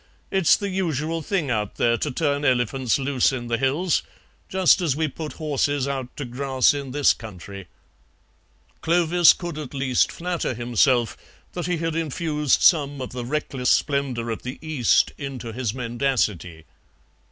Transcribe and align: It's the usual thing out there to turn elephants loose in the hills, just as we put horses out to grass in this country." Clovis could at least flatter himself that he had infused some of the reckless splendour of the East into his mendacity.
It's 0.31 0.55
the 0.57 0.69
usual 0.69 1.21
thing 1.21 1.51
out 1.51 1.75
there 1.75 1.95
to 1.95 2.09
turn 2.09 2.43
elephants 2.43 2.97
loose 2.97 3.31
in 3.31 3.49
the 3.49 3.57
hills, 3.59 4.01
just 4.49 4.81
as 4.81 4.95
we 4.95 5.07
put 5.07 5.33
horses 5.33 5.87
out 5.87 6.17
to 6.17 6.25
grass 6.25 6.73
in 6.73 6.89
this 6.89 7.13
country." 7.13 7.67
Clovis 8.81 9.31
could 9.31 9.59
at 9.59 9.75
least 9.75 10.11
flatter 10.11 10.55
himself 10.55 11.15
that 11.53 11.67
he 11.67 11.77
had 11.77 11.95
infused 11.95 12.63
some 12.63 12.99
of 12.99 13.11
the 13.11 13.23
reckless 13.23 13.69
splendour 13.69 14.31
of 14.31 14.41
the 14.41 14.57
East 14.63 15.11
into 15.19 15.51
his 15.53 15.71
mendacity. 15.71 16.65